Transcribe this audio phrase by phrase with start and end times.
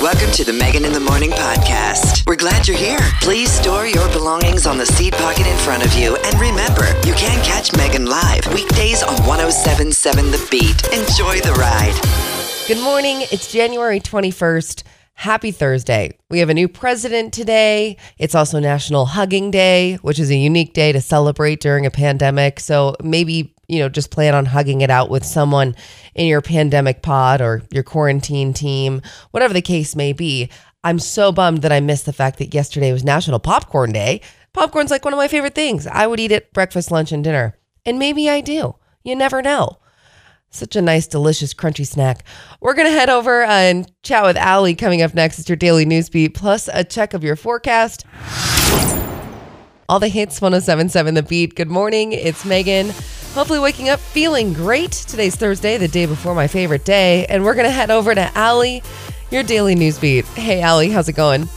[0.00, 2.26] Welcome to the Megan in the Morning podcast.
[2.26, 3.00] We're glad you're here.
[3.20, 6.16] Please store your belongings on the seat pocket in front of you.
[6.24, 10.86] And remember, you can catch Megan live weekdays on 1077 The Beat.
[10.86, 12.00] Enjoy the ride.
[12.66, 13.26] Good morning.
[13.30, 14.84] It's January 21st.
[15.12, 16.16] Happy Thursday.
[16.30, 17.98] We have a new president today.
[18.16, 22.58] It's also National Hugging Day, which is a unique day to celebrate during a pandemic.
[22.58, 25.76] So maybe, you know, just plan on hugging it out with someone
[26.14, 30.50] in your pandemic pod or your quarantine team, whatever the case may be.
[30.82, 34.22] I'm so bummed that I missed the fact that yesterday was National Popcorn Day.
[34.52, 35.86] Popcorn's like one of my favorite things.
[35.86, 37.56] I would eat it breakfast, lunch, and dinner.
[37.84, 38.76] And maybe I do.
[39.04, 39.78] You never know.
[40.50, 42.24] Such a nice, delicious, crunchy snack.
[42.60, 45.38] We're going to head over and chat with Allie coming up next.
[45.38, 48.04] It's your daily news beat, plus a check of your forecast.
[49.88, 51.54] All the hits 1077 The Beat.
[51.54, 52.12] Good morning.
[52.12, 52.92] It's Megan.
[53.34, 54.90] Hopefully, waking up feeling great.
[54.90, 57.26] Today's Thursday, the day before my favorite day.
[57.26, 58.82] And we're going to head over to Allie,
[59.30, 60.24] your daily news beat.
[60.24, 61.48] Hey, Allie, how's it going?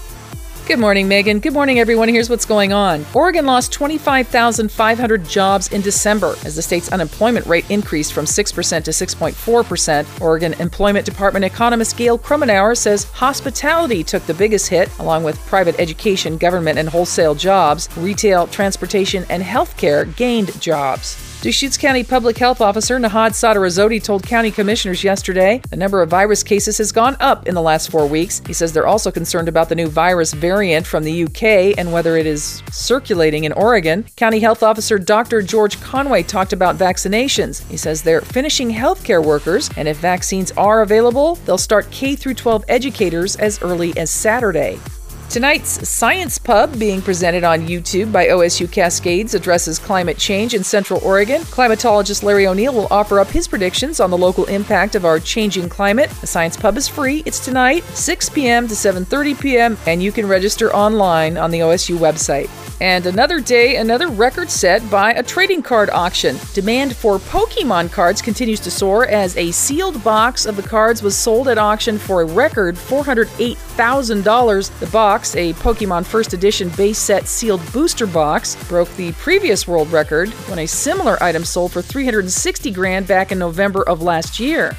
[0.68, 1.40] Good morning, Megan.
[1.40, 2.07] Good morning, everyone.
[2.10, 3.05] Here's what's going on.
[3.13, 8.91] Oregon lost 25,500 jobs in December as the state's unemployment rate increased from 6% to
[8.91, 10.21] 6.4%.
[10.21, 15.77] Oregon Employment Department economist Gail Krumenauer says hospitality took the biggest hit, along with private
[15.80, 17.90] education, government, and wholesale jobs.
[17.98, 21.32] Retail, transportation, and healthcare gained jobs.
[21.44, 26.41] Deschutes County Public Health Officer Nahad Sadr-Azodi told county commissioners yesterday the number of virus
[26.41, 28.41] cases has gone up in the last four weeks.
[28.48, 32.16] He says they're also concerned about the new virus variant from the UK and whether
[32.16, 34.05] it is circulating in Oregon.
[34.16, 35.41] County Health Officer Dr.
[35.41, 37.70] George Conway talked about vaccinations.
[37.70, 42.64] He says they're finishing healthcare workers, and if vaccines are available, they'll start K 12
[42.70, 44.80] educators as early as Saturday.
[45.29, 50.99] Tonight's Science Pub, being presented on YouTube by OSU Cascades, addresses climate change in Central
[51.04, 51.41] Oregon.
[51.41, 55.70] Climatologist Larry O'Neill will offer up his predictions on the local impact of our changing
[55.70, 56.12] climate.
[56.21, 57.24] The Science Pub is free.
[57.26, 58.68] It's tonight, 6 p.m.
[58.68, 62.49] to 7:30 p.m., and you can register online on the OSU website.
[62.82, 66.38] And another day, another record set by a trading card auction.
[66.53, 71.16] Demand for Pokemon cards continues to soar as a sealed box of the cards was
[71.16, 74.80] sold at auction for a record $408,000.
[74.80, 79.91] The box, a Pokemon First Edition base set sealed booster box, broke the previous world
[79.91, 84.75] record when a similar item sold for 360 grand back in November of last year.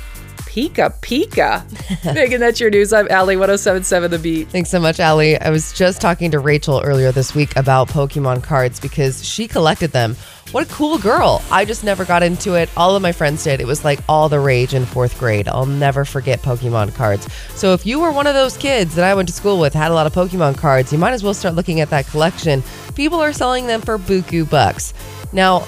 [0.55, 2.15] Pika Pika.
[2.15, 2.93] Megan, that's your news.
[2.93, 4.49] I'm Allie 1077 The Beat.
[4.51, 5.37] Thanks so much, Allie.
[5.41, 9.91] I was just talking to Rachel earlier this week about Pokemon cards because she collected
[9.91, 10.15] them.
[10.53, 11.43] What a cool girl.
[11.51, 12.71] I just never got into it.
[12.77, 13.61] All of my friends did.
[13.61, 15.49] It was like all the rage in fourth grade.
[15.49, 17.27] I'll never forget Pokemon cards.
[17.57, 19.91] So if you were one of those kids that I went to school with, had
[19.91, 22.63] a lot of Pokemon cards, you might as well start looking at that collection.
[22.95, 24.95] People are selling them for buku bucks.
[25.33, 25.67] Now,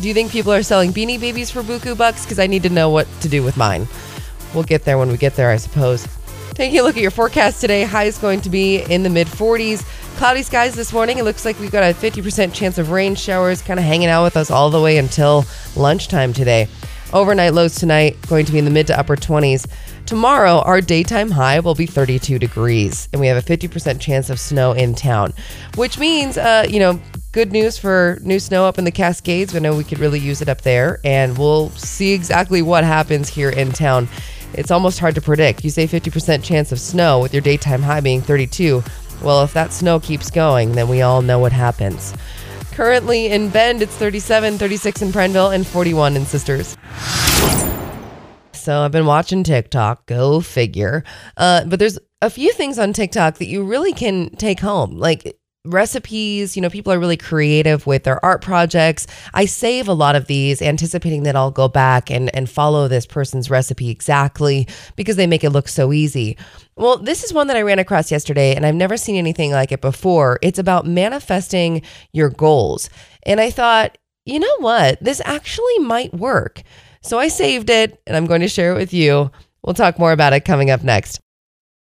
[0.00, 2.24] do you think people are selling beanie babies for buku bucks?
[2.24, 3.86] Because I need to know what to do with mine.
[4.54, 6.06] We'll get there when we get there, I suppose.
[6.54, 9.26] Taking a look at your forecast today, high is going to be in the mid
[9.26, 9.84] 40s.
[10.16, 11.18] Cloudy skies this morning.
[11.18, 14.24] It looks like we've got a 50% chance of rain showers kind of hanging out
[14.24, 16.68] with us all the way until lunchtime today.
[17.12, 19.66] Overnight lows tonight going to be in the mid to upper 20s.
[20.06, 24.38] Tomorrow, our daytime high will be 32 degrees, and we have a 50% chance of
[24.38, 25.32] snow in town,
[25.76, 27.00] which means, uh, you know,
[27.32, 29.54] good news for new snow up in the Cascades.
[29.54, 33.28] We know we could really use it up there, and we'll see exactly what happens
[33.28, 34.08] here in town.
[34.54, 35.64] It's almost hard to predict.
[35.64, 38.82] You say 50% chance of snow with your daytime high being 32.
[39.22, 42.14] Well, if that snow keeps going, then we all know what happens.
[42.72, 46.76] Currently in Bend, it's 37, 36 in Prineville, and 41 in Sisters.
[48.52, 51.04] So I've been watching TikTok, go figure.
[51.36, 54.98] Uh, but there's a few things on TikTok that you really can take home.
[54.98, 56.56] Like recipes.
[56.56, 59.06] You know, people are really creative with their art projects.
[59.32, 63.06] I save a lot of these, anticipating that I'll go back and, and follow this
[63.06, 66.36] person's recipe exactly because they make it look so easy.
[66.76, 69.72] Well, this is one that I ran across yesterday, and I've never seen anything like
[69.72, 70.38] it before.
[70.42, 72.90] It's about manifesting your goals.
[73.24, 75.02] And I thought, you know what?
[75.02, 76.62] This actually might work.
[77.02, 79.30] So I saved it, and I'm going to share it with you.
[79.62, 81.20] We'll talk more about it coming up next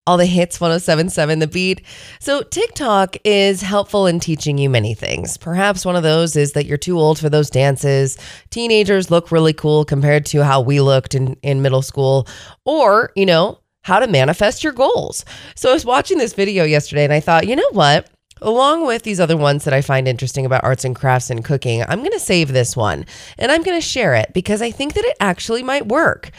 [0.10, 1.84] all the hits 1077 the beat.
[2.20, 5.38] So TikTok is helpful in teaching you many things.
[5.38, 8.18] Perhaps one of those is that you're too old for those dances.
[8.50, 12.28] Teenagers look really cool compared to how we looked in, in middle school.
[12.66, 15.26] Or, you know, how to manifest your goals.
[15.54, 18.10] So I was watching this video yesterday and I thought, you know what?
[18.42, 21.84] Along with these other ones that I find interesting about arts and crafts and cooking,
[21.84, 23.06] I'm going to save this one
[23.38, 26.32] and I'm going to share it because I think that it actually might work.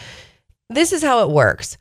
[0.69, 1.79] This is how it works.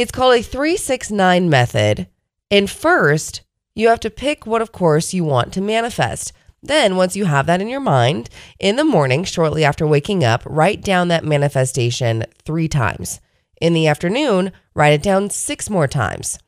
[0.00, 2.06] It's called a 369 method.
[2.50, 3.42] And first,
[3.74, 6.32] you have to pick what, of course, you want to manifest.
[6.62, 10.42] Then, once you have that in your mind, in the morning, shortly after waking up,
[10.46, 13.20] write down that manifestation three times.
[13.60, 16.38] In the afternoon, write it down six more times.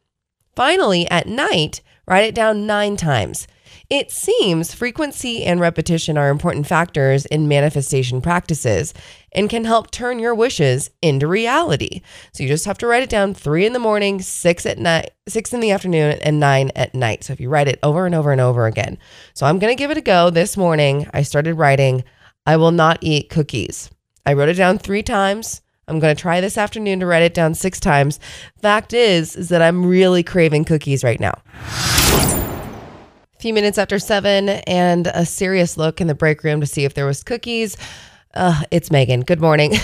[0.57, 3.47] Finally, at night, write it down nine times.
[3.93, 8.95] It seems frequency and repetition are important factors in manifestation practices
[9.33, 12.01] and can help turn your wishes into reality.
[12.33, 15.11] So you just have to write it down three in the morning, six at night,
[15.29, 17.23] six in the afternoon, and nine at night.
[17.23, 18.97] So if you write it over and over and over again.
[19.35, 21.07] So I'm going to give it a go this morning.
[21.13, 22.03] I started writing,
[22.47, 23.91] I will not eat cookies.
[24.25, 25.61] I wrote it down three times.
[25.87, 28.21] I'm going to try this afternoon to write it down six times.
[28.63, 31.43] Fact is, is that I'm really craving cookies right now
[33.43, 36.95] few minutes after seven and a serious look in the break room to see if
[36.95, 37.77] there was cookies.
[38.35, 39.23] Uh, it's Megan.
[39.23, 39.75] Good morning.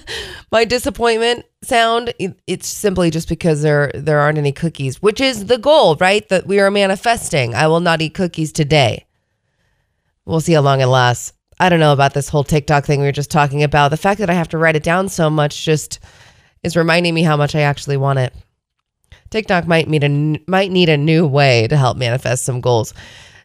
[0.50, 2.14] My disappointment sound,
[2.46, 6.26] it's simply just because there there aren't any cookies, which is the goal, right?
[6.30, 7.54] That we are manifesting.
[7.54, 9.04] I will not eat cookies today.
[10.24, 11.34] We'll see how long it lasts.
[11.60, 13.90] I don't know about this whole TikTok thing we were just talking about.
[13.90, 16.00] The fact that I have to write it down so much just
[16.62, 18.34] is reminding me how much I actually want it.
[19.32, 22.94] TikTok might need a might need a new way to help manifest some goals.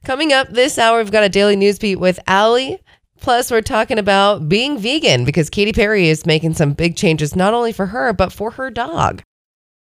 [0.03, 2.79] Coming up this hour, we've got a daily news beat with Allie.
[3.19, 7.53] Plus, we're talking about being vegan because Katy Perry is making some big changes, not
[7.53, 9.23] only for her, but for her dog.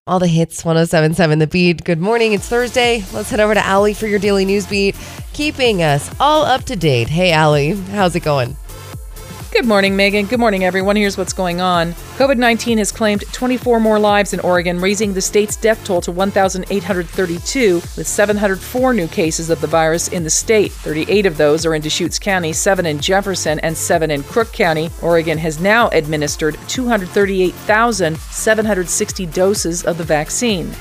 [0.06, 1.84] All the hits 1077 The Beat.
[1.84, 2.32] Good morning.
[2.32, 3.04] It's Thursday.
[3.12, 4.96] Let's head over to Allie for your daily news beat,
[5.32, 7.08] keeping us all up to date.
[7.08, 8.56] Hey, Allie, how's it going?
[9.52, 10.24] Good morning, Megan.
[10.24, 10.96] Good morning, everyone.
[10.96, 11.92] Here's what's going on.
[12.16, 16.10] COVID 19 has claimed 24 more lives in Oregon, raising the state's death toll to
[16.10, 20.72] 1,832, with 704 new cases of the virus in the state.
[20.72, 24.88] 38 of those are in Deschutes County, 7 in Jefferson, and 7 in Crook County.
[25.02, 30.74] Oregon has now administered 238,760 doses of the vaccine.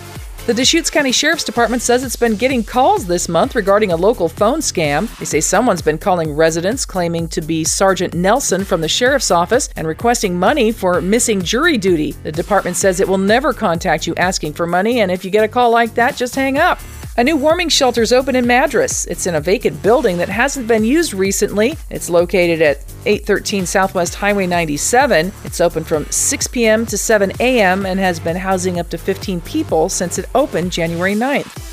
[0.47, 4.27] The Deschutes County Sheriff's Department says it's been getting calls this month regarding a local
[4.27, 5.07] phone scam.
[5.19, 9.69] They say someone's been calling residents claiming to be Sergeant Nelson from the sheriff's office
[9.75, 12.13] and requesting money for missing jury duty.
[12.23, 15.43] The department says it will never contact you asking for money, and if you get
[15.43, 16.79] a call like that, just hang up.
[17.17, 19.05] A new warming shelter is open in Madras.
[19.05, 21.75] It's in a vacant building that hasn't been used recently.
[21.89, 25.33] It's located at 813 Southwest Highway 97.
[25.43, 26.85] It's open from 6 p.m.
[26.85, 27.85] to 7 a.m.
[27.85, 31.70] and has been housing up to 15 people since it opened January 9th.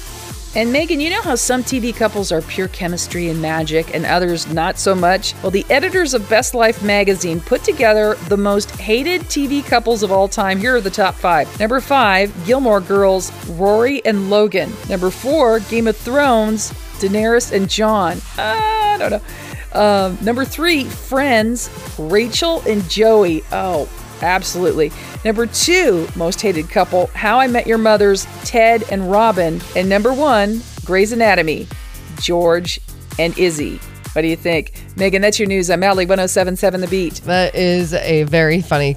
[0.54, 4.50] And Megan, you know how some TV couples are pure chemistry and magic and others
[4.52, 5.34] not so much?
[5.42, 10.10] Well, the editors of Best Life magazine put together the most hated TV couples of
[10.10, 10.58] all time.
[10.58, 11.60] Here are the top five.
[11.60, 14.72] Number five, Gilmore Girls, Rory and Logan.
[14.88, 17.68] Number four, Game of Thrones, Daenerys and.
[17.78, 19.22] Uh, I don't know.
[19.80, 23.44] Um, number three, Friends, Rachel and Joey.
[23.52, 23.88] Oh,
[24.22, 24.92] Absolutely.
[25.24, 29.60] Number two, most hated couple, How I Met Your Mother's Ted and Robin.
[29.76, 31.68] And number one, Grey's Anatomy,
[32.20, 32.80] George
[33.18, 33.80] and Izzy.
[34.12, 34.72] What do you think?
[34.96, 35.70] Megan, that's your news.
[35.70, 37.14] I'm Allie 1077 The Beat.
[37.24, 38.94] That is a very funny,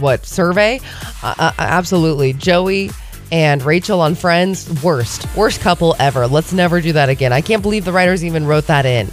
[0.00, 0.80] what, survey?
[1.22, 2.32] Uh, uh, absolutely.
[2.32, 2.90] Joey
[3.30, 6.26] and Rachel on Friends, worst, worst couple ever.
[6.26, 7.32] Let's never do that again.
[7.32, 9.08] I can't believe the writers even wrote that in.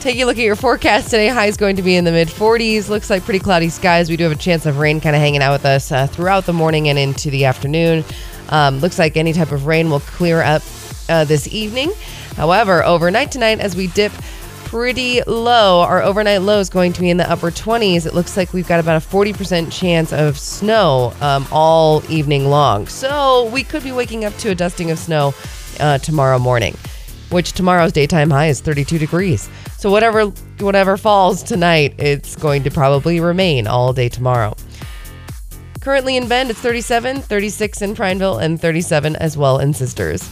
[0.00, 1.26] Take a look at your forecast today.
[1.26, 2.88] High is going to be in the mid 40s.
[2.88, 4.08] Looks like pretty cloudy skies.
[4.08, 6.46] We do have a chance of rain kind of hanging out with us uh, throughout
[6.46, 8.04] the morning and into the afternoon.
[8.50, 10.62] Um, looks like any type of rain will clear up
[11.08, 11.92] uh, this evening.
[12.36, 14.12] However, overnight tonight, as we dip
[14.66, 18.06] pretty low, our overnight low is going to be in the upper 20s.
[18.06, 22.86] It looks like we've got about a 40% chance of snow um, all evening long.
[22.86, 25.34] So we could be waking up to a dusting of snow
[25.80, 26.76] uh, tomorrow morning
[27.30, 29.48] which tomorrow's daytime high is 32 degrees.
[29.78, 30.26] So whatever
[30.60, 34.56] whatever falls tonight, it's going to probably remain all day tomorrow.
[35.80, 40.28] Currently in Bend, it's 37, 36 in Prineville, and 37 as well in Sisters.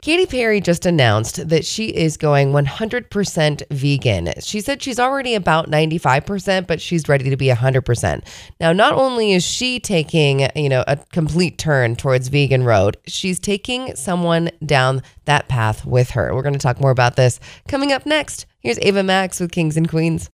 [0.00, 4.32] Katy Perry just announced that she is going 100% vegan.
[4.40, 8.24] She said she's already about 95%, but she's ready to be 100%.
[8.60, 13.40] Now, not only is she taking, you know, a complete turn towards vegan road, she's
[13.40, 16.34] taking someone down that path with her.
[16.34, 18.46] We're going to talk more about this coming up next.
[18.60, 20.30] Here's Ava Max with Kings and Queens.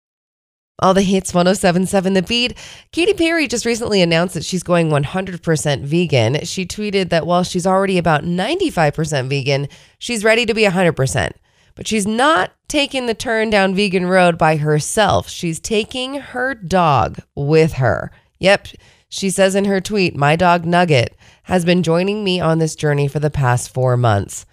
[0.79, 2.57] All the hits 1077 The Beat.
[2.91, 6.43] Katy Perry just recently announced that she's going 100% vegan.
[6.45, 9.67] She tweeted that while she's already about 95% vegan,
[9.99, 11.31] she's ready to be 100%.
[11.75, 15.29] But she's not taking the turn down vegan road by herself.
[15.29, 18.11] She's taking her dog with her.
[18.39, 18.69] Yep,
[19.09, 23.07] she says in her tweet, My dog Nugget has been joining me on this journey
[23.07, 24.45] for the past four months.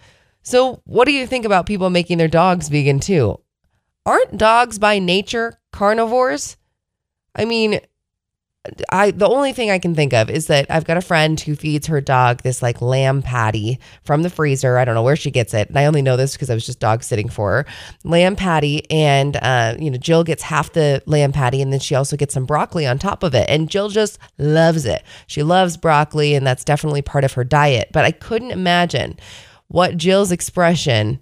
[0.42, 3.40] So, what do you think about people making their dogs vegan too?
[4.06, 6.56] Aren't dogs by nature carnivores?
[7.34, 7.80] I mean,
[8.90, 11.56] I the only thing I can think of is that I've got a friend who
[11.56, 14.76] feeds her dog this like lamb patty from the freezer.
[14.76, 15.68] I don't know where she gets it.
[15.68, 17.66] And I only know this because I was just dog sitting for her.
[18.04, 21.94] Lamb patty, and uh, you know Jill gets half the lamb patty, and then she
[21.94, 23.48] also gets some broccoli on top of it.
[23.48, 25.04] And Jill just loves it.
[25.26, 27.88] She loves broccoli, and that's definitely part of her diet.
[27.92, 29.18] But I couldn't imagine
[29.68, 31.20] what Jill's expression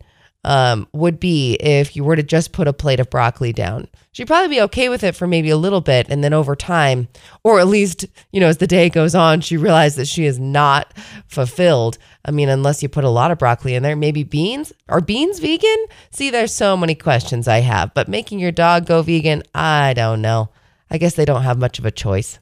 [0.48, 3.86] um, would be if you were to just put a plate of broccoli down.
[4.12, 6.08] She'd probably be okay with it for maybe a little bit.
[6.08, 7.08] And then over time,
[7.44, 10.38] or at least, you know, as the day goes on, she realized that she is
[10.38, 11.98] not fulfilled.
[12.24, 14.72] I mean, unless you put a lot of broccoli in there, maybe beans.
[14.88, 15.84] Are beans vegan?
[16.12, 20.22] See, there's so many questions I have, but making your dog go vegan, I don't
[20.22, 20.48] know.
[20.90, 22.38] I guess they don't have much of a choice.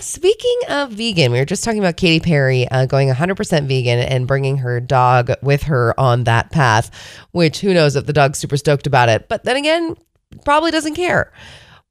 [0.00, 4.26] Speaking of vegan, we were just talking about Katy Perry uh, going 100% vegan and
[4.26, 6.90] bringing her dog with her on that path,
[7.32, 9.28] which who knows if the dog's super stoked about it.
[9.28, 9.96] But then again,
[10.44, 11.32] probably doesn't care.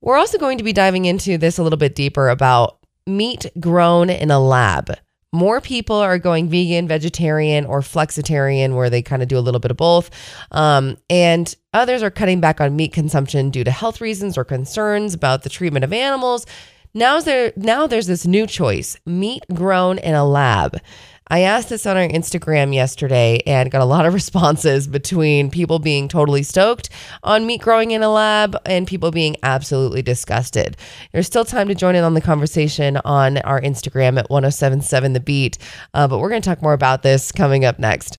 [0.02, 4.10] We're also going to be diving into this a little bit deeper about meat grown
[4.10, 4.92] in a lab.
[5.32, 9.60] More people are going vegan, vegetarian, or flexitarian, where they kind of do a little
[9.60, 10.10] bit of both.
[10.50, 15.14] Um, and others are cutting back on meat consumption due to health reasons or concerns
[15.14, 16.48] about the treatment of animals.
[16.94, 20.80] Now there now there's this new choice, meat grown in a lab.
[21.28, 25.78] I asked this on our Instagram yesterday and got a lot of responses between people
[25.78, 26.90] being totally stoked
[27.22, 30.78] on meat growing in a lab and people being absolutely disgusted.
[31.12, 35.20] There's still time to join in on the conversation on our Instagram at 1077 The
[35.20, 35.60] Beat,
[35.94, 38.18] uh, but we're going to talk more about this coming up next.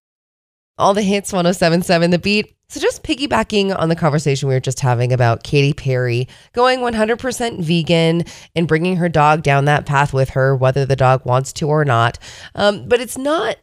[0.81, 2.57] All the hits 1077 The Beat.
[2.69, 7.61] So, just piggybacking on the conversation we were just having about Katy Perry going 100%
[7.61, 11.69] vegan and bringing her dog down that path with her, whether the dog wants to
[11.69, 12.19] or not.
[12.55, 13.57] Um, but it's not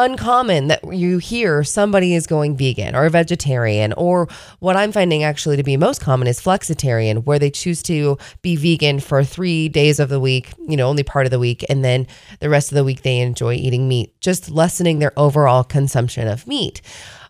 [0.00, 4.28] uncommon that you hear somebody is going vegan or vegetarian, or
[4.58, 8.56] what I'm finding actually to be most common is flexitarian, where they choose to be
[8.56, 11.84] vegan for three days of the week, you know, only part of the week, and
[11.84, 12.06] then
[12.40, 16.46] the rest of the week they enjoy eating meat, just lessening their overall consumption of
[16.46, 16.80] meat.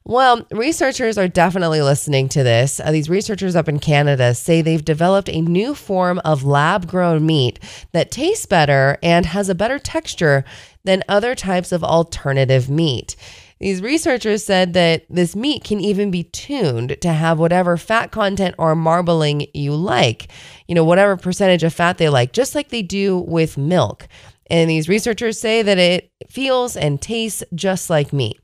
[0.04, 2.80] Well, researchers are definitely listening to this.
[2.80, 7.26] Uh, these researchers up in Canada say they've developed a new form of lab grown
[7.26, 7.58] meat
[7.92, 10.44] that tastes better and has a better texture
[10.84, 13.14] than other types of alternative meat.
[13.60, 18.54] These researchers said that this meat can even be tuned to have whatever fat content
[18.56, 20.28] or marbling you like,
[20.66, 24.08] you know, whatever percentage of fat they like, just like they do with milk.
[24.48, 28.39] And these researchers say that it feels and tastes just like meat.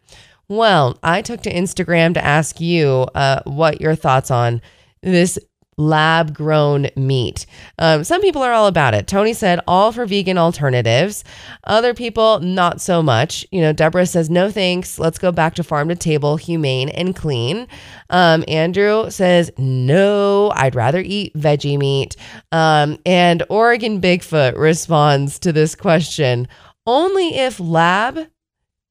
[0.49, 4.63] Well, I took to Instagram to ask you uh, what your thoughts on
[5.03, 5.39] this
[5.79, 7.45] lab grown meat.
[7.79, 9.07] Um, some people are all about it.
[9.07, 11.23] Tony said all for vegan alternatives.
[11.65, 13.47] Other people, not so much.
[13.51, 14.99] You know, Deborah says no thanks.
[14.99, 17.69] Let's go back to farm to table, humane and clean.
[18.09, 22.17] Um, Andrew says no, I'd rather eat veggie meat.
[22.53, 26.49] Um, and Oregon Bigfoot responds to this question
[26.87, 28.29] only if lab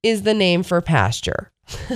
[0.05, 1.51] is the name for pasture.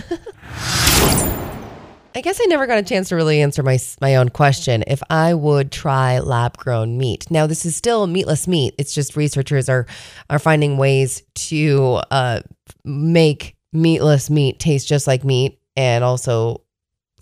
[2.15, 5.01] I guess I never got a chance to really answer my my own question if
[5.11, 7.29] I would try lab grown meat.
[7.29, 8.73] Now this is still meatless meat.
[8.79, 9.85] It's just researchers are
[10.29, 12.41] are finding ways to uh,
[12.83, 16.63] make meatless meat taste just like meat and also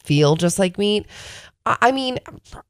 [0.02, 1.06] feel just like meat.
[1.82, 2.20] I mean,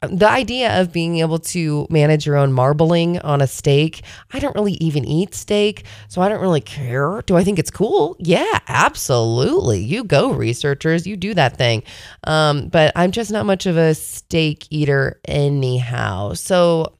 [0.01, 4.55] the idea of being able to manage your own marbling on a steak, I don't
[4.55, 7.21] really even eat steak, so I don't really care.
[7.25, 8.15] Do I think it's cool?
[8.19, 9.83] Yeah, absolutely.
[9.83, 11.83] You go, researchers, you do that thing.
[12.25, 16.33] Um, but I'm just not much of a steak eater, anyhow.
[16.33, 16.97] So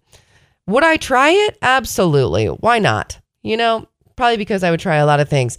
[0.68, 1.58] would I try it?
[1.62, 2.48] Absolutely.
[2.48, 3.20] Why not?
[3.44, 5.58] You know, probably because I would try a lot of things.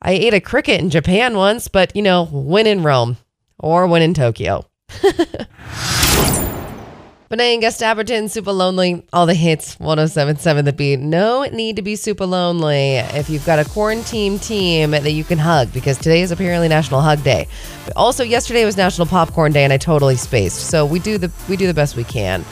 [0.00, 3.16] I ate a cricket in Japan once, but you know, when in Rome
[3.58, 4.64] or when in Tokyo.
[7.60, 9.04] Gus Dapperton, super lonely.
[9.12, 10.98] All the hits, 1077 The Beat.
[10.98, 15.38] No need to be super lonely if you've got a quarantine team that you can
[15.38, 17.46] hug because today is apparently National Hug Day.
[17.84, 20.70] But also, yesterday was National Popcorn Day and I totally spaced.
[20.70, 22.44] So we do the we do the best we can.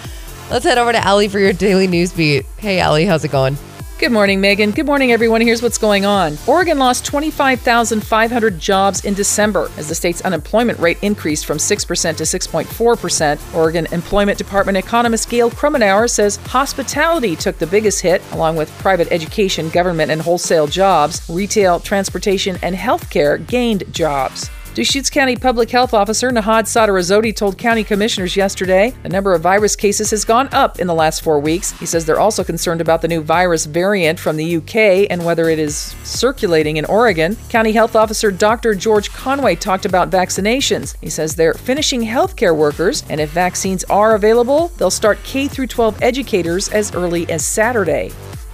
[0.51, 2.47] Let's head over to Allie for your daily news beat.
[2.59, 3.57] Hey, Allie, how's it going?
[3.99, 4.73] Good morning, Megan.
[4.73, 5.41] Good morning, everyone.
[5.41, 6.37] Here's what's going on.
[6.47, 12.25] Oregon lost 25,500 jobs in December as the state's unemployment rate increased from 6% to
[12.25, 13.55] 6.4%.
[13.55, 19.11] Oregon Employment Department economist Gail Krumenauer says hospitality took the biggest hit, along with private
[19.11, 21.27] education, government, and wholesale jobs.
[21.31, 24.51] Retail, transportation, and healthcare gained jobs.
[24.77, 29.75] Deschutes County Public Health Officer Nahad Sadr-Azodi told county commissioners yesterday the number of virus
[29.75, 31.71] cases has gone up in the last four weeks.
[31.79, 35.49] He says they're also concerned about the new virus variant from the UK and whether
[35.49, 37.39] it is circulating in Oregon.
[37.49, 38.75] County Health Officer Dr.
[38.75, 40.95] George Conway talked about vaccinations.
[41.01, 46.03] He says they're finishing healthcare workers, and if vaccines are available, they'll start K 12
[46.03, 48.13] educators as early as Saturday.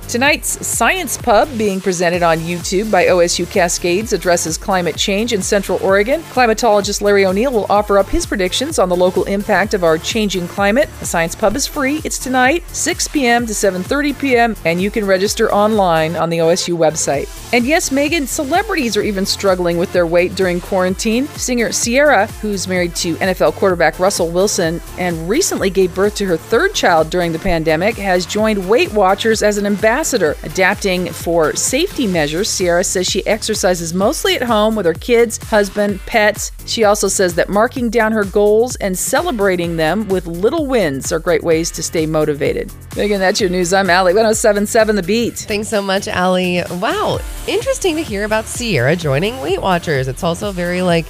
[0.09, 5.79] Tonight's Science Pub, being presented on YouTube by OSU Cascades, addresses climate change in Central
[5.83, 6.21] Oregon.
[6.33, 10.49] Climatologist Larry O'Neill will offer up his predictions on the local impact of our changing
[10.49, 10.91] climate.
[11.01, 12.03] The Science Pub is free.
[12.05, 13.47] It's tonight, 6 p.m.
[13.47, 17.29] to 7:30 p.m., and you can register online on the OSU website.
[17.55, 21.27] And yes, Megan, celebrities are even struggling with their weight during quarantine.
[21.29, 26.37] Singer Ciara, who's married to NFL quarterback Russell Wilson and recently gave birth to her
[26.37, 30.37] third child during the pandemic, has joined Weight Watchers as an ambassador ambassador.
[30.43, 36.01] Adapting for safety measures, Ciara says she exercises mostly at home with her kids, husband,
[36.07, 36.51] pets.
[36.65, 41.19] She also says that marking down her goals and celebrating them with little wins are
[41.19, 42.73] great ways to stay motivated.
[42.97, 43.75] Megan, that's your news.
[43.75, 45.35] I'm Allie, 1077 The Beat.
[45.35, 46.63] Thanks so much, Allie.
[46.71, 50.09] Wow, interesting to hear about Ciara joining Weight Watchers.
[50.09, 51.05] It's also very like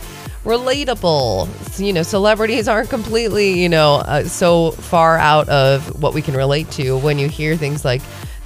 [0.44, 1.48] relatable.
[1.78, 6.34] You know, celebrities aren't completely, you know, uh, so far out of what we can
[6.34, 8.02] relate to when you hear things like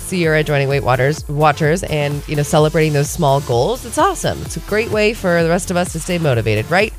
[0.09, 3.85] Ciara joining Weight Watchers, Watchers and, you know, celebrating those small goals.
[3.85, 4.41] It's awesome.
[4.43, 6.93] It's a great way for the rest of us to stay motivated, right?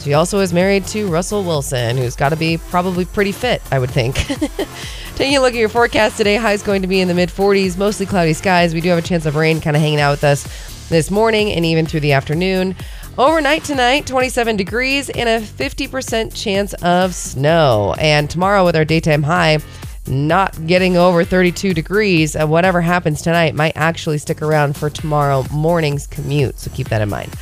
[0.00, 3.78] She also is married to Russell Wilson, who's got to be probably pretty fit, I
[3.78, 4.14] would think.
[5.16, 7.28] Taking a look at your forecast today, high is going to be in the mid
[7.28, 8.72] 40s, mostly cloudy skies.
[8.72, 11.50] We do have a chance of rain kind of hanging out with us this morning
[11.52, 12.76] and even through the afternoon.
[13.18, 17.94] Overnight tonight, 27 degrees and a 50% chance of snow.
[17.98, 19.58] And tomorrow, with our daytime high,
[20.08, 25.44] not getting over 32 degrees, And whatever happens tonight might actually stick around for tomorrow
[25.52, 26.58] morning's commute.
[26.58, 27.32] So keep that in mind.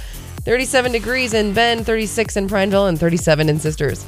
[0.45, 4.05] 37 degrees in Bend, 36 in Prineville, and 37 in Sisters.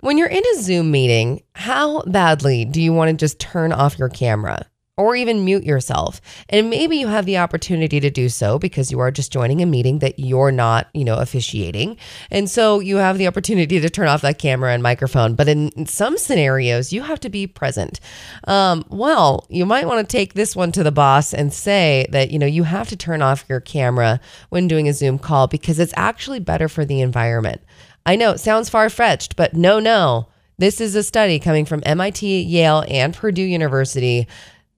[0.00, 3.98] When you're in a Zoom meeting, how badly do you want to just turn off
[3.98, 4.66] your camera?
[4.96, 6.20] Or even mute yourself.
[6.48, 9.66] And maybe you have the opportunity to do so because you are just joining a
[9.66, 11.96] meeting that you're not, you know, officiating.
[12.30, 15.34] And so you have the opportunity to turn off that camera and microphone.
[15.34, 17.98] But in some scenarios, you have to be present.
[18.46, 22.30] Um, well, you might want to take this one to the boss and say that,
[22.30, 24.20] you know, you have to turn off your camera
[24.50, 27.60] when doing a Zoom call because it's actually better for the environment.
[28.06, 30.28] I know it sounds far fetched, but no, no.
[30.56, 34.28] This is a study coming from MIT, Yale, and Purdue University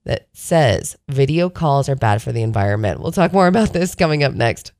[0.07, 3.01] that says video calls are bad for the environment.
[3.01, 4.71] We'll talk more about this coming up next.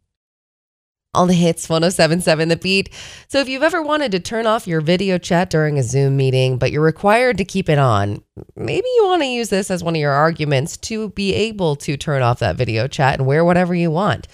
[1.14, 2.94] All the hits 1077 The Beat.
[3.28, 6.58] So, if you've ever wanted to turn off your video chat during a Zoom meeting,
[6.58, 8.24] but you're required to keep it on,
[8.56, 11.98] maybe you want to use this as one of your arguments to be able to
[11.98, 14.28] turn off that video chat and wear whatever you want.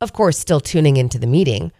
[0.00, 1.72] Of course, still tuning into the meeting.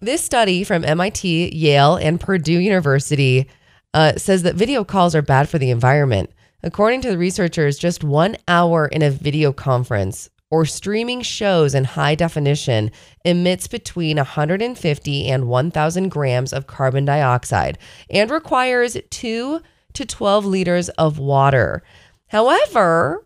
[0.00, 3.48] This study from MIT, Yale, and Purdue University
[3.92, 6.30] uh, says that video calls are bad for the environment.
[6.62, 11.84] According to the researchers, just one hour in a video conference or streaming shows in
[11.84, 12.90] high definition
[13.24, 17.78] emits between 150 and 1,000 grams of carbon dioxide
[18.10, 19.60] and requires 2
[19.94, 21.82] to 12 liters of water.
[22.26, 23.24] However,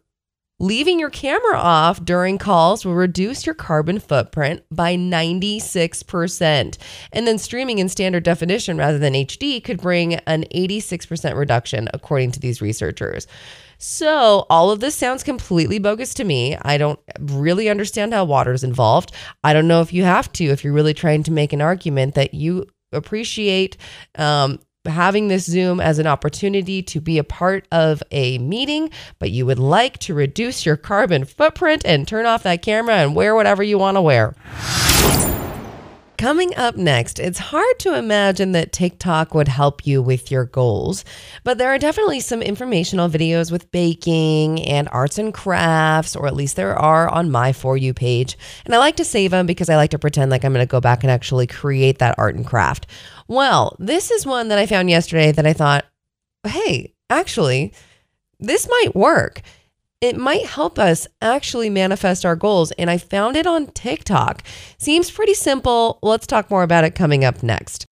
[0.65, 6.79] Leaving your camera off during calls will reduce your carbon footprint by 96%.
[7.13, 12.31] And then streaming in standard definition rather than HD could bring an 86% reduction, according
[12.31, 13.27] to these researchers.
[13.77, 16.57] So, all of this sounds completely bogus to me.
[16.63, 19.13] I don't really understand how water is involved.
[19.43, 22.15] I don't know if you have to, if you're really trying to make an argument
[22.15, 23.77] that you appreciate
[24.17, 29.31] um, having this Zoom as an opportunity to be a part of a meeting, but
[29.31, 33.35] you would like to reduce your carbon footprint and turn off that camera and wear
[33.35, 34.35] whatever you want to wear.
[36.17, 41.05] Coming up next, it's hard to imagine that TikTok would help you with your goals,
[41.43, 46.37] but there are definitely some informational videos with baking and arts and crafts, or at
[46.37, 48.39] least there are on my For You page.
[48.65, 50.71] And I like to save them because I like to pretend like I'm going to
[50.71, 52.87] go back and actually create that art and craft.
[53.27, 55.85] Well, this is one that I found yesterday that I thought,
[56.47, 57.73] hey, actually,
[58.39, 59.43] this might work
[60.01, 62.73] it might help us actually manifest our goals.
[62.73, 64.43] And I found it on TikTok.
[64.79, 65.99] Seems pretty simple.
[66.03, 67.87] Let's talk more about it coming up next.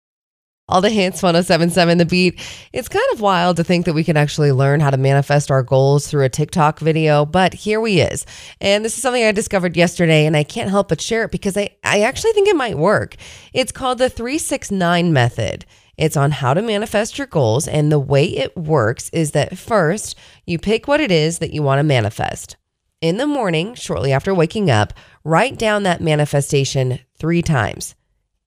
[0.69, 2.39] All the hits 1077 The Beat.
[2.73, 5.63] It's kind of wild to think that we can actually learn how to manifest our
[5.63, 8.23] goals through a TikTok video, but here we is.
[8.61, 11.57] And this is something I discovered yesterday and I can't help but share it because
[11.57, 13.15] I, I actually think it might work.
[13.51, 15.65] It's called the 369 method.
[15.99, 17.67] It's on how to manifest your goals.
[17.67, 21.61] And the way it works is that first, you pick what it is that you
[21.61, 22.55] want to manifest.
[23.01, 27.95] in the morning, shortly after waking up, write down that manifestation three times.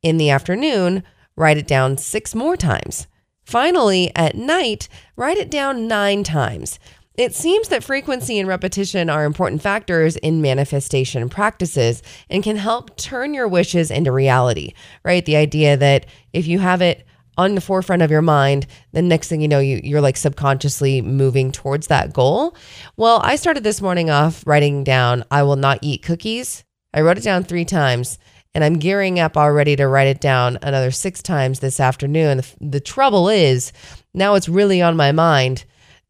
[0.03, 1.03] In the afternoon,
[1.37, 3.07] write it down six more times.
[3.45, 6.79] Finally, at night, write it down nine times.
[7.15, 12.97] It seems that frequency and repetition are important factors in manifestation practices and can help
[12.97, 14.73] turn your wishes into reality,
[15.05, 15.25] right?
[15.25, 17.07] The idea that if you have it
[17.39, 21.01] on the forefront of your mind, the next thing you know, you, you're like subconsciously
[21.01, 22.57] moving towards that goal.
[22.97, 26.65] Well, I started this morning off writing down, I will not eat cookies.
[26.95, 28.19] I wrote it down three times
[28.55, 32.43] and I'm gearing up already to write it down another six times this afternoon.
[32.61, 33.73] The, trouble is,
[34.13, 35.65] now it's really on my mind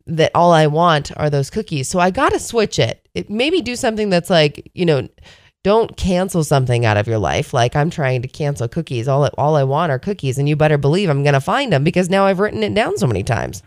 [0.06, 1.88] that all I want are those cookies.
[1.88, 3.08] So I got to switch it.
[3.14, 3.30] it.
[3.30, 5.08] Maybe do something that's like, you know,
[5.64, 7.54] don't cancel something out of your life.
[7.54, 9.06] Like I'm trying to cancel cookies.
[9.06, 10.38] All, all I want are cookies.
[10.38, 12.98] And you better believe I'm going to find them because now I've written it down
[12.98, 13.62] so many times.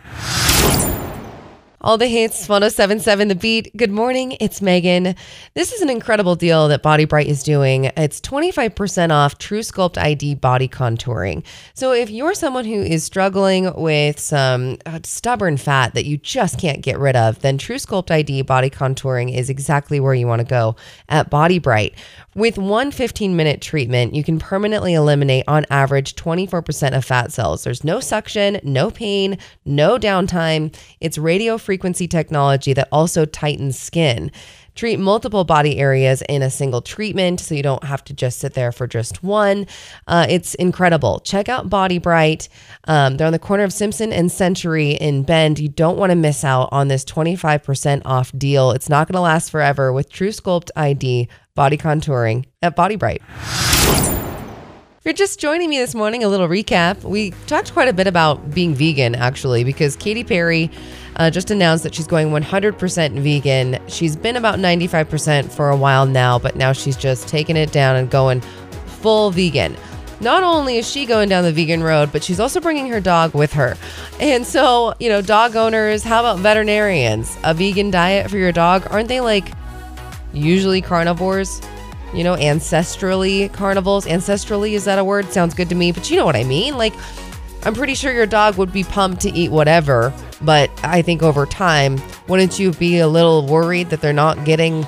[1.82, 3.76] All the hits, 1077 The Beat.
[3.76, 5.14] Good morning, it's Megan.
[5.56, 7.92] This is an incredible deal that Body Bright is doing.
[7.98, 11.44] It's 25% off True Sculpt ID body contouring.
[11.74, 16.58] So if you're someone who is struggling with some uh, stubborn fat that you just
[16.58, 20.40] can't get rid of, then True Sculpt ID body contouring is exactly where you want
[20.40, 20.78] to go
[21.10, 21.94] at Body Bright.
[22.36, 27.64] With one 15 minute treatment, you can permanently eliminate on average 24% of fat cells.
[27.64, 30.76] There's no suction, no pain, no downtime.
[31.00, 34.34] It's radio frequency technology that also tightens skin.
[34.76, 38.54] Treat multiple body areas in a single treatment so you don't have to just sit
[38.54, 39.66] there for just one.
[40.06, 41.22] Uh, it's incredible.
[41.22, 42.50] Check out Body Bright.
[42.84, 45.60] Um, they're on the corner of Simpson and Century in Bend.
[45.60, 48.72] You don't want to miss out on this 25% off deal.
[48.72, 53.22] It's not going to last forever with True Sculpt ID body contouring at Body Bright.
[54.98, 57.02] If you're just joining me this morning, a little recap.
[57.04, 60.70] We talked quite a bit about being vegan, actually, because Katy Perry
[61.16, 63.80] uh, just announced that she's going 100% vegan.
[63.88, 67.96] She's been about 95% for a while now, but now she's just taking it down
[67.96, 68.42] and going
[69.02, 69.78] full vegan.
[70.20, 73.34] Not only is she going down the vegan road, but she's also bringing her dog
[73.34, 73.78] with her.
[74.20, 77.38] And so, you know, dog owners, how about veterinarians?
[77.44, 78.88] A vegan diet for your dog?
[78.90, 79.52] Aren't they like
[80.36, 81.62] usually carnivores,
[82.14, 84.06] you know, ancestrally carnivals.
[84.06, 85.26] Ancestrally, is that a word?
[85.32, 86.78] Sounds good to me, but you know what I mean.
[86.78, 86.94] Like,
[87.64, 91.48] I'm pretty sure your dog would be pumped to eat whatever, but I think over
[91.48, 94.84] time, wouldn't you be a little worried that they're not getting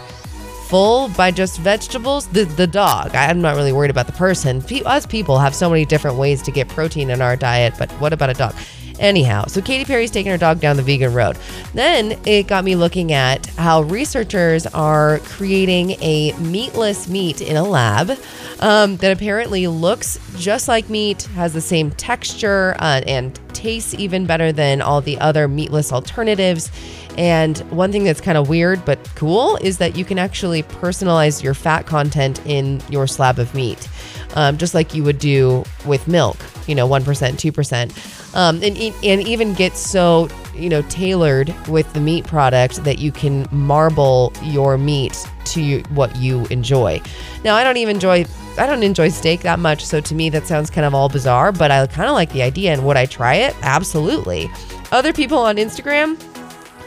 [0.67, 2.27] full by just vegetables?
[2.27, 4.63] The the dog, I'm not really worried about the person.
[4.85, 8.13] Us people have so many different ways to get protein in our diet, but what
[8.13, 8.53] about a dog?
[8.99, 11.37] Anyhow, so Katy Perry's taking her dog down the vegan road.
[11.73, 17.63] Then it got me looking at how researchers are creating a meatless meat in a
[17.63, 18.17] lab
[18.59, 24.25] um, that apparently looks just like meat, has the same texture, uh, and tastes even
[24.25, 26.71] better than all the other meatless alternatives.
[27.17, 31.41] And one thing that's kind of weird but cool is that you can actually personalize
[31.41, 33.89] your fat content in your slab of meat,
[34.35, 39.27] um, just like you would do with milk, you know, 1%, 2% um, and and
[39.27, 44.77] even get so you know tailored with the meat product that you can marble your
[44.77, 47.01] meat to what you enjoy.
[47.43, 48.25] Now, I don't even enjoy
[48.57, 51.51] I don't enjoy steak that much, so to me that sounds kind of all bizarre,
[51.51, 52.73] but I kind of like the idea.
[52.73, 53.55] And would I try it?
[53.61, 54.49] Absolutely.
[54.91, 56.17] Other people on Instagram,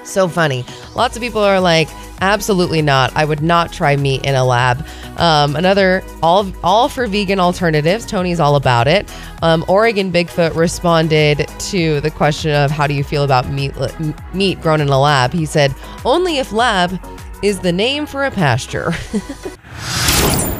[0.05, 0.65] so funny.
[0.95, 1.89] Lots of people are like,
[2.21, 3.15] absolutely not.
[3.17, 4.87] I would not try meat in a lab.
[5.17, 8.07] Um, another all all for vegan alternatives.
[8.07, 9.11] Tony's all about it.
[9.43, 13.73] Um, Oregon Bigfoot responded to the question of how do you feel about meat
[14.33, 15.33] meat grown in a lab.
[15.33, 16.99] He said, "Only if lab
[17.43, 18.93] is the name for a pasture."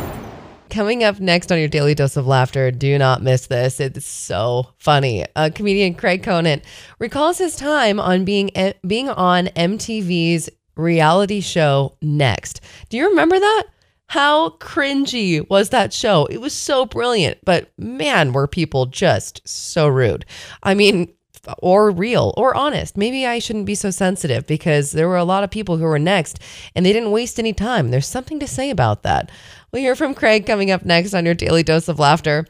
[0.71, 3.81] Coming up next on your daily dose of laughter, do not miss this.
[3.81, 5.25] It's so funny.
[5.35, 6.63] Uh, comedian Craig Conant
[7.01, 8.51] recalls his time on being
[8.87, 12.61] being on MTV's reality show Next.
[12.89, 13.65] Do you remember that?
[14.07, 16.27] How cringy was that show?
[16.27, 20.25] It was so brilliant, but man, were people just so rude.
[20.63, 21.13] I mean,
[21.59, 22.97] or real or honest.
[22.97, 25.99] Maybe I shouldn't be so sensitive because there were a lot of people who were
[25.99, 26.39] next
[26.75, 27.91] and they didn't waste any time.
[27.91, 29.31] There's something to say about that.
[29.73, 32.47] We'll hear from Craig coming up next on your daily dose of laughter.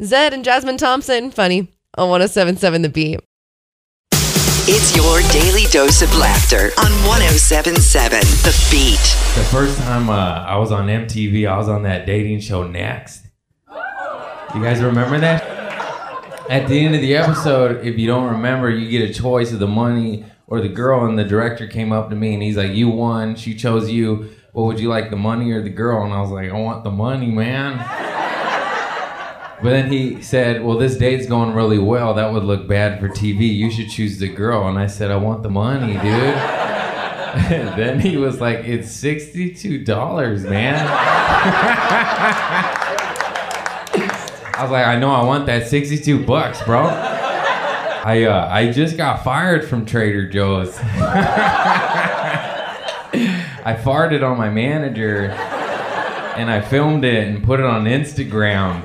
[0.00, 3.20] Zedd and Jasmine Thompson, funny on 1077 The Beat.
[4.66, 8.98] It's your daily dose of laughter on 1077 The Beat.
[9.36, 13.26] The first time uh, I was on MTV, I was on that dating show Next.
[14.54, 15.53] You guys remember that?
[16.48, 19.60] At the end of the episode, if you don't remember, you get a choice of
[19.60, 22.72] the money or the girl, and the director came up to me and he's like,
[22.72, 23.34] You won.
[23.34, 24.30] She chose you.
[24.52, 26.04] What would you like, the money or the girl?
[26.04, 27.78] And I was like, I want the money, man.
[29.62, 32.12] But then he said, Well, this date's going really well.
[32.14, 33.54] That would look bad for TV.
[33.54, 34.68] You should choose the girl.
[34.68, 36.02] And I said, I want the money, dude.
[37.48, 40.76] then he was like, "It's sixty-two dollars, man."
[44.56, 48.96] I was like, "I know, I want that sixty-two bucks, bro." I uh, I just
[48.96, 50.78] got fired from Trader Joe's.
[53.66, 55.30] I farted on my manager,
[56.36, 58.84] and I filmed it and put it on Instagram,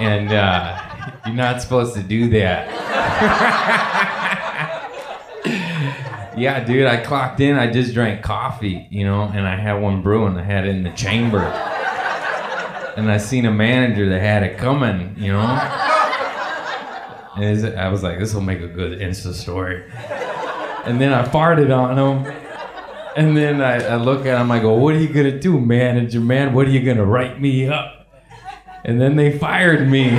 [0.00, 2.68] and uh, you're not supposed to do that.
[6.36, 7.56] Yeah, dude, I clocked in.
[7.56, 10.36] I just drank coffee, you know, and I had one brewing.
[10.38, 11.40] I had it in the chamber.
[12.98, 15.44] And I seen a manager that had it coming, you know.
[17.36, 19.84] And I was like, this will make a good Insta story.
[20.84, 22.34] And then I farted on him.
[23.14, 25.60] And then I, I look at him, I go, what are you going to do,
[25.60, 26.52] manager, man?
[26.52, 28.08] What are you going to write me up?
[28.84, 30.18] And then they fired me.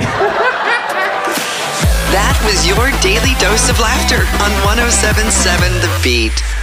[2.10, 6.59] That was your daily dose of laughter on 1077 The Beat.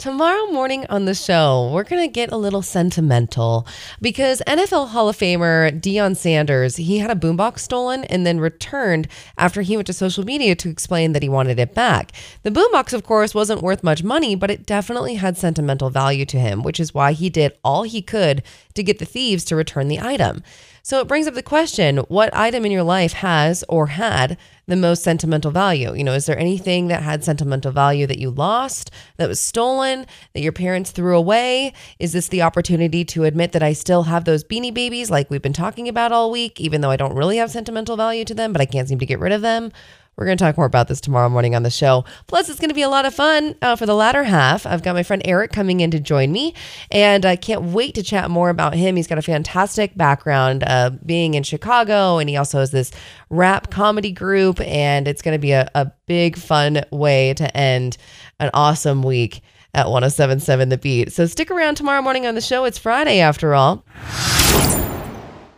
[0.00, 3.66] Tomorrow morning on the show, we're going to get a little sentimental
[4.00, 9.08] because NFL Hall of Famer Deion Sanders, he had a boombox stolen and then returned
[9.36, 12.12] after he went to social media to explain that he wanted it back.
[12.44, 16.40] The boombox, of course, wasn't worth much money, but it definitely had sentimental value to
[16.40, 19.88] him, which is why he did all he could to get the thieves to return
[19.88, 20.42] the item.
[20.82, 24.76] So it brings up the question what item in your life has or had the
[24.76, 25.94] most sentimental value?
[25.94, 30.06] You know, is there anything that had sentimental value that you lost, that was stolen,
[30.32, 31.72] that your parents threw away?
[31.98, 35.42] Is this the opportunity to admit that I still have those beanie babies like we've
[35.42, 38.52] been talking about all week, even though I don't really have sentimental value to them,
[38.52, 39.72] but I can't seem to get rid of them?
[40.20, 42.04] We're going to talk more about this tomorrow morning on the show.
[42.26, 44.66] Plus, it's going to be a lot of fun uh, for the latter half.
[44.66, 46.52] I've got my friend Eric coming in to join me,
[46.90, 48.96] and I can't wait to chat more about him.
[48.96, 52.90] He's got a fantastic background uh, being in Chicago, and he also has this
[53.30, 57.96] rap comedy group, and it's going to be a, a big, fun way to end
[58.40, 59.40] an awesome week
[59.72, 61.12] at 1077 The Beat.
[61.12, 62.66] So stick around tomorrow morning on the show.
[62.66, 63.86] It's Friday after all.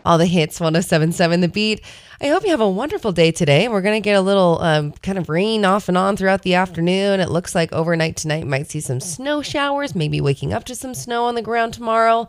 [0.05, 1.81] All the hits 1077 The Beat.
[2.21, 3.69] I hope you have a wonderful day today.
[3.69, 6.55] We're going to get a little um, kind of rain off and on throughout the
[6.55, 7.21] afternoon.
[7.21, 10.95] It looks like overnight tonight might see some snow showers, maybe waking up to some
[10.95, 12.29] snow on the ground tomorrow.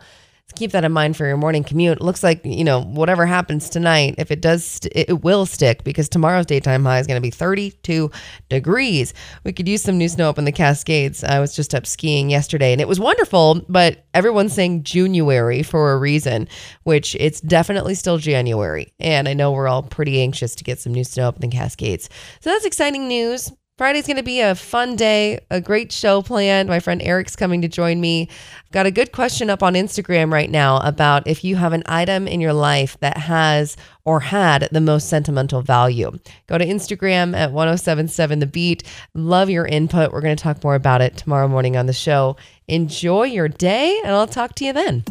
[0.56, 2.00] Keep that in mind for your morning commute.
[2.00, 6.08] Looks like, you know, whatever happens tonight, if it does, st- it will stick because
[6.08, 8.10] tomorrow's daytime high is going to be 32
[8.48, 9.12] degrees.
[9.44, 11.24] We could use some new snow up in the Cascades.
[11.24, 15.92] I was just up skiing yesterday and it was wonderful, but everyone's saying January for
[15.92, 16.48] a reason,
[16.84, 18.92] which it's definitely still January.
[19.00, 21.56] And I know we're all pretty anxious to get some new snow up in the
[21.56, 22.08] Cascades.
[22.40, 23.50] So that's exciting news.
[23.76, 26.68] Friday's going to be a fun day, a great show planned.
[26.68, 28.28] My friend Eric's coming to join me.
[28.66, 31.82] I've got a good question up on Instagram right now about if you have an
[31.86, 36.12] item in your life that has or had the most sentimental value.
[36.46, 38.84] Go to Instagram at 1077 The Beat.
[39.12, 40.12] Love your input.
[40.12, 42.36] We're going to talk more about it tomorrow morning on the show.
[42.68, 45.02] Enjoy your day, and I'll talk to you then.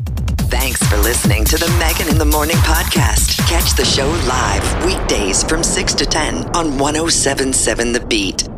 [0.47, 3.39] Thanks for listening to the Megan in the Morning podcast.
[3.49, 8.52] Catch the show live weekdays from 6 to 10 on 1077 The Beat.